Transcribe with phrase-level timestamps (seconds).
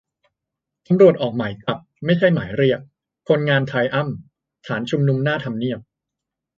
[0.87, 2.79] ตำรวจออก "หมายจับ" ไม่ใช่หมายเรียก
[3.27, 4.15] คนงานไทรอัมพ์
[4.67, 5.79] ฐานชุมนุมหน้าทำเนียบ